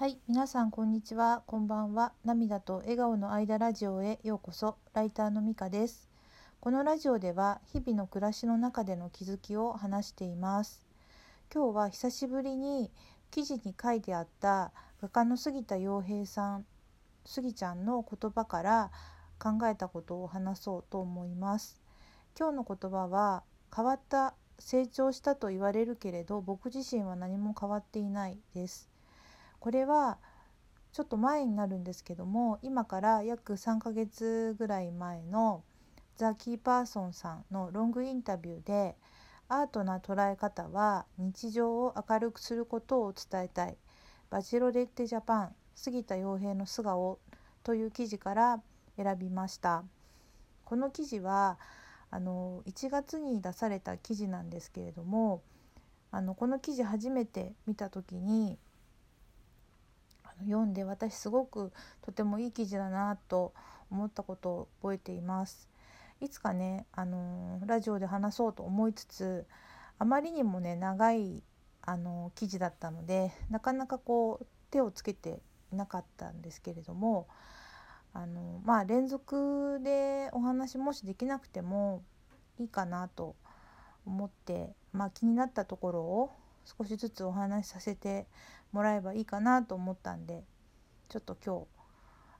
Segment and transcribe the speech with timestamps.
[0.00, 2.14] はい、皆さんこんにちは、こんばんは。
[2.24, 4.78] 涙と笑顔の間ラジオへようこそ。
[4.94, 6.08] ライターのみかです。
[6.58, 10.86] このラジオでは日々の暮らしの中での気づきを話しています。
[11.54, 12.90] 今日は久しぶりに
[13.30, 14.72] 記事に書いてあった
[15.02, 16.64] 画家の杉田洋平さん、
[17.26, 18.90] 杉ちゃんの言葉から
[19.38, 21.78] 考えたことを話そうと思います。
[22.38, 23.42] 今日の言葉は
[23.76, 28.88] 変わった成長したと言われるけれど僕自身は何も変わっていないです。
[29.60, 30.18] これは
[30.92, 35.62] ちょっと前になるんですけども今から約3ヶ月ぐらい前の
[36.16, 38.96] ザ・キーパーソンさんのロングインタビューで
[39.48, 43.76] アートな捉え方は日常を明るくすることを伝えたい。
[44.30, 47.18] バチロレッテジャパン杉田洋平の素顔
[47.64, 48.62] という記事から
[48.96, 49.82] 選びました。
[50.64, 51.58] この記事は
[52.10, 55.42] あの1月に出された記事なんですけれども
[56.12, 58.56] あのこの記事初めて見た時に
[60.44, 61.72] 読んで私すごく
[62.02, 63.52] とてもいい記事だなと
[63.90, 65.68] 思ったことを覚えています。
[66.20, 69.46] いつかね、あのラジオで話そうと思いつつ
[69.98, 71.42] あまりにもね長い、
[71.82, 75.40] あの記事だったのでなかなかこう手をつけて
[75.72, 77.26] いなかったんですけれども
[78.12, 82.02] あのまあ連続でお話もしできなくても
[82.58, 83.34] いいかなと
[84.06, 86.30] 思って、まあ、気になったところを
[86.78, 88.26] 少しずつお話しさせて
[88.72, 90.44] もらえばいいかなと思ったんで
[91.08, 91.66] ちょっと今日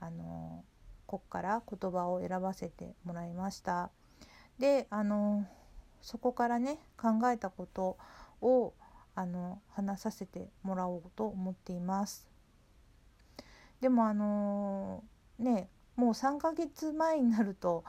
[0.00, 0.64] あの
[1.06, 3.90] こっから言葉を選ばせてもらいました。
[4.58, 5.46] であの
[6.00, 7.98] そこからね考えたこと
[8.40, 8.72] を
[9.14, 12.28] あの話させてもらおうと思っています。
[13.80, 15.04] でもあの
[15.38, 17.84] ねもう3ヶ月前になると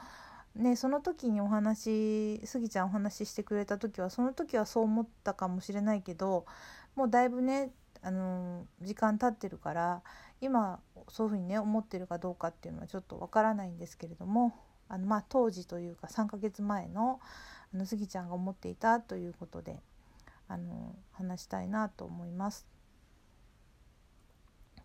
[0.56, 6.46] ね、その時にお話スギちゃんお話ししてくれた時はその時はそう思ったかもしれないけど
[6.94, 10.02] もうだいぶねあの時間経ってるから
[10.40, 14.54] 今そういうふうにね思ってるかどうかっていうのはちょっとわからないんですけれども
[14.88, 17.20] あの、まあ、当時というか3ヶ月前の
[17.74, 19.80] あのスギちゃんが思っていたということで
[20.48, 22.75] あの話したいなと思います。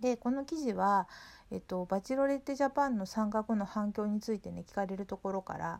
[0.02, 1.08] でこの記事は、
[1.52, 5.80] えっと、バチロレッテジャパンの参加後の反響についてね聞かれるところから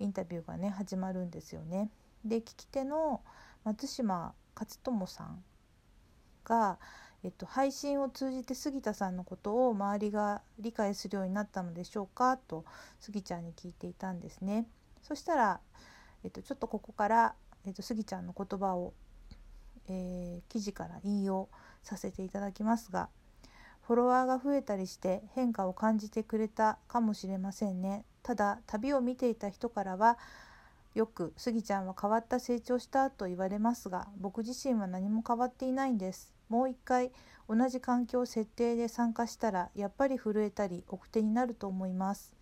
[0.00, 1.88] インタビューがね始まるんですよね。
[2.24, 3.20] で聞き手の
[3.64, 5.44] 松島勝友さん
[6.44, 6.78] が、
[7.22, 12.64] えっと、配信を通じて杉田さんのことを周りが理解するようになったのでしょうかと
[12.98, 14.66] 杉ちゃんに聞いていたんですね。
[15.02, 15.60] そしたら、
[16.24, 17.34] えっと、ちょっとここから、
[17.64, 18.92] えっと、杉ちゃんの言葉を、
[19.88, 21.48] えー、記事から引用
[21.84, 23.08] させていただきますが
[23.86, 28.04] フォロワーが増えたりして変化を感じてくれたかもしれませんね。
[28.22, 30.18] ただ旅を見ていた人からは
[30.94, 36.32] よく「スギちゃんは変わった成長した」と言われますが僕自身は何も変わっていないんです。
[36.48, 37.12] もう一回
[37.48, 42.34] 同じ環境設定で参加したらやっぱり震えたり奥手になると思います。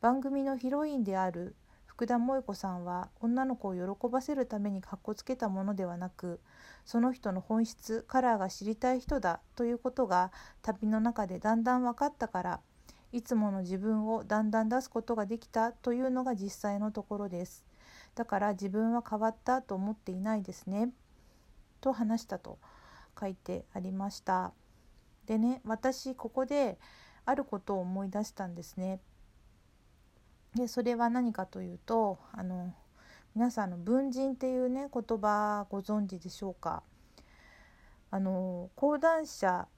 [0.00, 1.54] 番組のヒロインである
[2.00, 6.40] 福田萌子さんは女の子を喜ばせるためにかっこつけたものではなく
[6.86, 12.60] その人の本質カラーが知りたい人だということが旅の中でだんだん分かったから
[13.12, 17.66] いつもの自分をだんだん出すことができたというのが実際のところです。
[18.14, 20.88] だから自分は変わったと思っていないですね
[21.82, 22.58] と話したと
[23.20, 24.54] 書いてありました。
[25.26, 26.78] でね私ここで
[27.26, 29.00] あることを思い出したんですね。
[30.54, 32.74] でそれは何かというとあの
[33.34, 36.82] 皆さんの文人っていうね言葉ご存知でしょうか？
[38.10, 39.68] あの講談社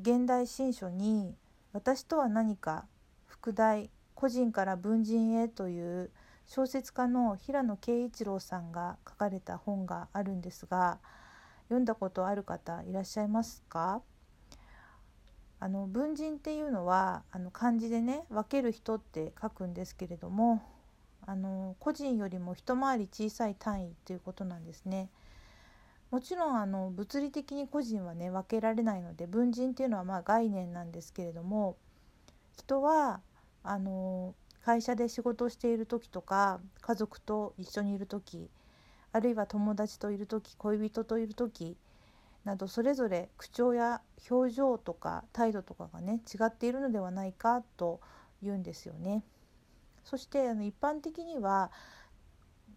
[0.00, 1.34] 現代新書に
[1.74, 2.86] 「私とは何か
[3.26, 6.12] 副題個人から文人へ」という
[6.46, 11.00] 小説家の平野啓一郎さんが書かれた本があるんですが
[11.64, 14.02] 読んだことある方いらっしゃいますか？
[15.62, 20.60] あの文人っていうのはあの漢字でね分ける人って書くんですけれども
[21.24, 25.08] あの個人よりも一回り小さい単位ということなんですね。
[26.10, 31.76] もちろんあの物理的に個人はね分けられないので文人っていうのはまあ概念なんですけれども
[32.58, 33.20] 人は
[33.62, 34.34] あの
[34.64, 38.50] 会社で仕事をしている時とか家族と一緒にいる時
[39.12, 41.76] あるいは友達といる時恋人といる時
[42.44, 48.00] などそれぞれ口調や表情とか態度とかがね違っているのではないかと
[48.42, 49.22] 言うんですよね。
[50.04, 51.70] そしてあの一般的には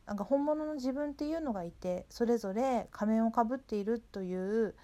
[0.06, 4.76] なんか本物の自分っていうのがいてそれぞれ仮面をかぶっているという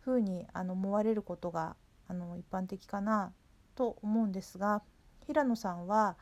[0.00, 1.76] ふうにあの思われることが
[2.08, 3.32] あの一般的かな
[3.74, 4.82] と思うんですが
[5.26, 6.16] 平野さんは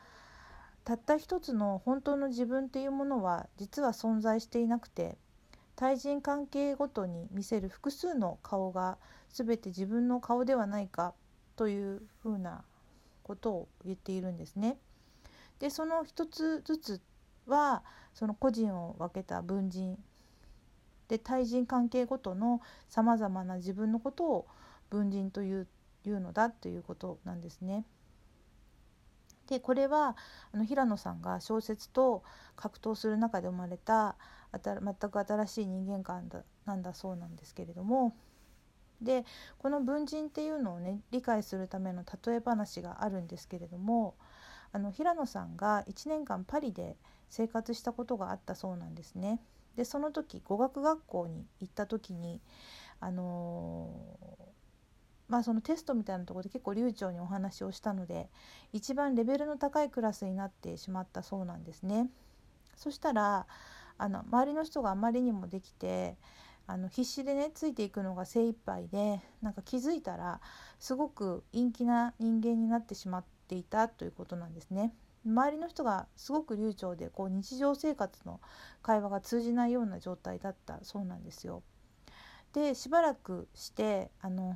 [0.83, 5.17] たった一つの本当の自分っていうものは実は存在していなくて
[5.79, 8.97] 対人関係ごとに見せる複数の顔が
[9.29, 11.13] 全て自分の顔ではないか
[11.55, 12.65] というふうな
[13.23, 14.75] ことを言っているんですね。
[15.59, 17.01] でその一つずつ
[17.47, 17.81] は
[18.13, 19.97] その個人を分けた文人
[21.07, 22.59] で対人関係ごとの
[22.89, 24.47] さまざまな自分のことを
[24.89, 25.67] 文人という
[26.03, 27.85] いうのだということなんですね。
[29.47, 30.17] でこれは
[30.51, 32.21] あの平野さんが小説と
[32.57, 34.17] 格闘する中で生まれた
[34.53, 38.15] 全く新しい人間観だなんだそうなんですけれども
[39.01, 39.25] で
[39.57, 44.15] この文人っていうのをね理解するための例え話があるんですけれども
[44.71, 46.95] あの平野さんが1年間パリで
[47.29, 49.39] 生活したことがあったそうなんですね。
[49.75, 52.41] でその時語学学校に行った時に
[52.99, 54.45] あのー、
[55.29, 58.29] まあそのテストみたいなところで結構流暢にお話をしたので
[58.73, 62.09] 一番レベルの高いクラスになってしまったそうなんですね。
[62.75, 63.45] そしたら
[63.99, 66.17] あの周りの人があまりにもできて
[66.65, 70.39] あの必死でねついていくのが精一杯でなんか気づいたら
[70.79, 74.93] すごく陰気な人間になってしまっていたということなんですね。
[75.25, 78.39] 周りの人がすごく流暢でこう日常生活の
[78.81, 81.61] 会話が通じないような状態だったそうなんですよ。
[82.53, 84.55] でしばらくしてあの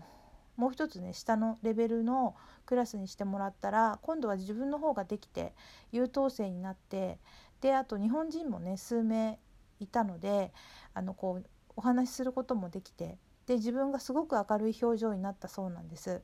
[0.56, 2.36] もう一つね下のレベルの
[2.66, 5.54] クラスにしてもらったら今度は自分の方ができて
[5.92, 7.20] 優等生になって
[7.64, 9.40] であと日本人もね数名
[9.80, 10.52] いたので
[10.94, 11.46] あのこう
[11.78, 16.22] お話しすることもできてで自分がすごく明るい表情になったそうなんです。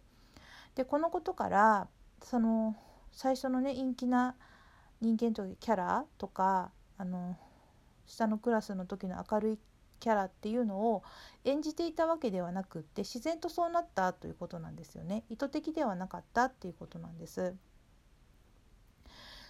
[0.76, 1.88] でこのことから
[2.22, 2.76] その
[3.14, 4.36] 最初のね陰気な
[5.00, 7.38] 人間とキャラとかあの
[8.06, 9.60] 下のクラスの時の明るい
[10.02, 11.04] キャラっていうのを
[11.46, 17.56] 演じていたわけではなくって自然とそうなったということなんですよね意図的ではなかったっていうことなんです。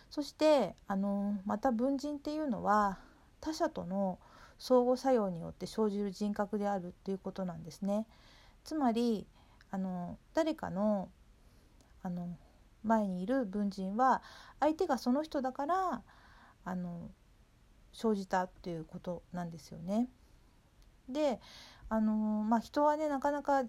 [0.10, 3.00] そしてあのまた文人っていうのは
[3.42, 4.20] 他者との
[4.58, 8.06] 相互作用によって生じる人格であるっていうことなんですね。
[8.64, 9.28] つまり
[9.72, 11.10] あの誰かの
[12.02, 12.38] あの
[12.84, 14.22] 前にいる文人は
[14.60, 16.02] 相手がその人だから
[16.66, 17.10] あの
[17.94, 20.10] 生じたっていうことなんですよね。
[21.08, 21.40] で
[21.88, 23.64] あのまあ人はねなかなか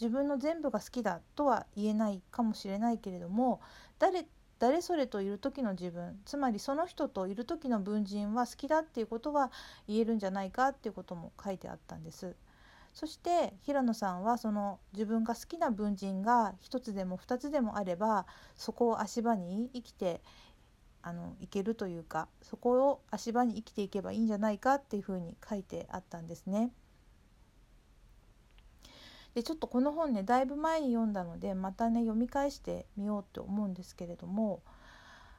[0.00, 3.60] 自分の全部が好きだとは言えないかもしれないけれども
[3.98, 4.26] 誰
[4.58, 9.52] 誰それといる時の自分つまりその人といる時の文人は好きだっていうことは
[9.86, 12.34] 言えるんじゃないかっていうことも書いてあったんです。
[12.94, 18.26] そして平野さんはその自分が好きな文人が一つでも二つでもあれば
[18.56, 20.22] そこを足場に生きて
[21.02, 26.70] あのいけるというかそこを足場に生きていけばいいんじゃないかっていうふうに書いてあったんですね。
[29.36, 34.62] でちょっとこの本ねだいぶ前に読んだのでまたね読み返してみようと思うんですけれども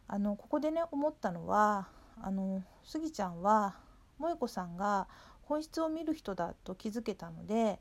[0.08, 1.88] あのここでね思ったのは
[2.22, 3.76] あのスギちゃんは
[4.20, 5.08] 萌子さんが
[5.42, 7.80] 本質を見る人だと気づけたので、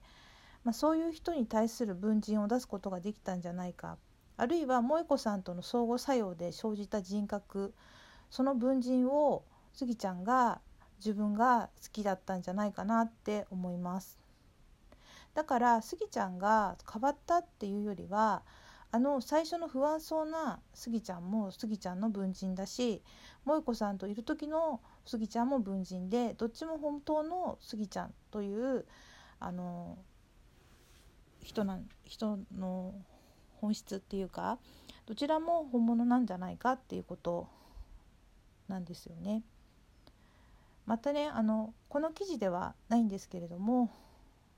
[0.64, 3.98] まあ、そういう人に対する文人を出すことができたんじゃないか
[4.38, 7.74] あるいは萌子さんとの相互作用で生じた人格
[8.30, 10.62] その文人をスギちゃんが
[10.96, 14.25] 自分が好きだったんじゃないかなって思います。
[15.36, 18.42] だからスギちゃんが変わったっていうよりは
[18.90, 23.02] あの最初の不安そうなスギちゃんもスギちゃんの文人だし
[23.44, 28.86] 萌子さんといる時のスギちゃんも文人でどっちも本当のスギちゃんという
[29.38, 29.98] あの
[31.42, 32.94] 人な人の
[33.60, 34.58] 本質っていうか
[35.04, 37.46] どちらも本物なんじゃないかっていうこと
[38.68, 39.42] なんですよね。
[40.86, 43.90] またねあのこの記事ではないんですけれども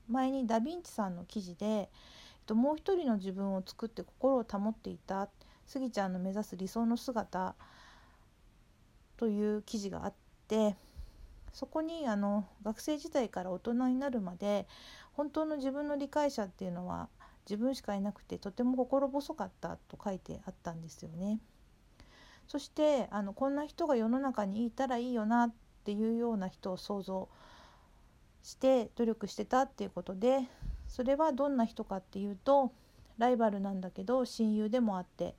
[0.09, 1.89] 前にダ・ヴィンチさんの記事で
[2.49, 5.29] もう一人の自分を作って心を保っていた
[5.67, 7.55] スギちゃんの目指す理想の姿
[9.17, 10.13] という記事があっ
[10.47, 10.75] て
[11.53, 14.67] そこにあの学生時代から大人になるまで
[15.13, 17.09] 本当の自分の理解者っていうのは
[17.49, 21.39] 自分しかいなくてとても心細かったと書いてあったんですよね。
[22.47, 27.29] そしてあのこんな人が世の中にいたらいいよなっていうような人を想像
[28.43, 30.41] して努力してたっていうことで
[30.87, 32.71] それはどんな人かっていうと
[33.17, 35.35] ライバルなんだけど親友でもあって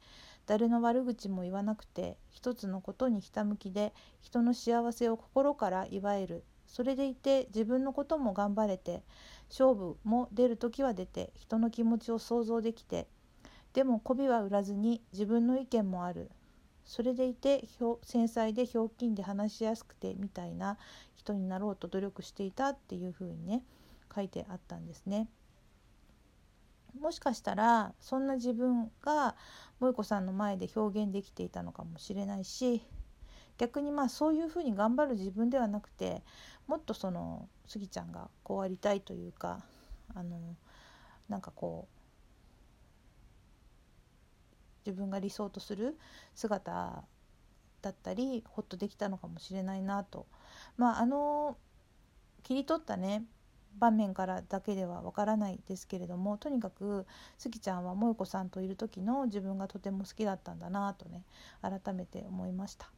[0.46, 6.44] 誰の悪口も言わなくて一つのことにひたむきで人の幸せを心から祝える。
[6.66, 9.02] それでいて自分のことも頑張れて
[9.48, 13.08] 勝負も出る時は出て人の気持ちを想像できて
[13.72, 16.30] でも媚びは売らずに自分の意見もある。
[16.84, 17.64] それでいて
[18.02, 20.76] 繊細でひょうきんで話しやすくてみたいな
[21.32, 23.62] 人になろうと努力していたっていうふうにね
[24.14, 25.28] 書いてあったんですね。
[26.98, 29.36] もしかしたらそんな自分が
[29.78, 32.82] 萌子さんの前で表現できていたのかもしれないし
[33.58, 36.22] 逆にまあそういうふうに頑張る自分ではなくて
[36.66, 39.60] もっとそのスギちゃんがこうありたいというか
[40.14, 40.56] あの
[41.28, 42.00] なんかこう
[44.84, 45.96] 自分が理想とする
[46.34, 47.04] 姿
[47.82, 50.26] だったりほっとできたのかもしれないなと
[50.80, 51.58] まああの
[52.42, 53.24] 切り取ったね
[53.78, 57.06] 場面からだけではわからないですけれどもとにかく
[57.36, 61.22] スギちゃんは萌子さんといる時の自分がとても好きだったんだなとね
[61.60, 62.90] 改めて思いました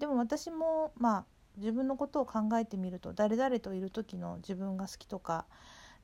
[0.00, 1.24] でも私もまあ
[1.58, 5.46] 自分のことを考えてみると誰々といる時の自分が好きとか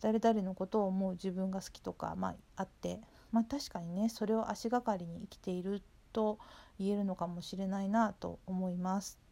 [0.00, 3.00] 誰々のことを思う自分が好きとか、まあ、あって
[3.32, 5.82] まあ確かにねそれを足がかりに生きている
[6.12, 6.38] と
[6.78, 9.29] 言えるのかもしれないなと思います。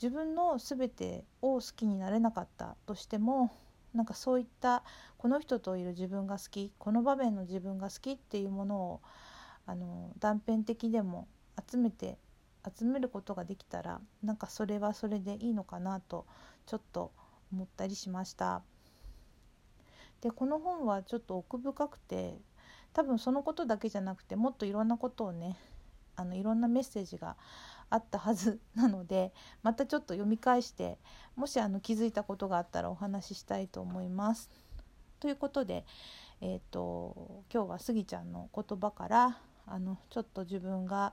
[0.00, 3.50] 自分の全てを好きになれなかったとしても
[3.94, 4.84] なんかそういった
[5.16, 9.00] この人といる自分が好きこの場面の自分が好きっていうものを
[9.66, 11.26] あの断片的でも
[11.68, 12.16] 集めて
[12.76, 16.26] 集めることができたらなんかそれはそれでいいのかなと
[16.66, 17.12] ちょっと
[17.52, 18.62] 思ったりしました。
[20.20, 22.36] でこの本はちょっと奥深くて
[22.92, 25.56] 多分そのことだけじゃなくてもっといろんなことをね
[26.16, 27.36] あのいろんなメッセージが
[27.90, 30.98] あったはず なのでまたちょっと読み返して
[31.36, 34.50] もしあの気づいたことがあったらお話ししたいと思います。
[35.20, 35.84] ということで、
[36.40, 41.12] えーと、今日はスギちゃんの言葉からあのちょっと自分が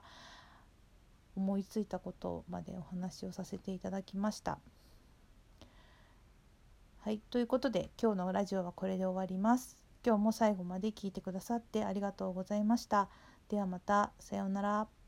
[1.36, 4.60] 思いついたことまでお話をさせていただきました。
[7.00, 9.78] はい、ということで今日のラジオはこれで終わります。
[10.06, 13.10] 今日も最後まで聞いてくださってありがとうございました。
[13.50, 15.05] ではまたさようなら。